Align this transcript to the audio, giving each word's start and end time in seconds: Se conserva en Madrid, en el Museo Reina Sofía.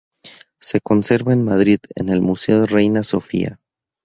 Se 0.59 0.81
conserva 0.81 1.31
en 1.31 1.43
Madrid, 1.45 1.77
en 1.93 2.09
el 2.09 2.23
Museo 2.23 2.65
Reina 2.65 3.03
Sofía. 3.03 3.59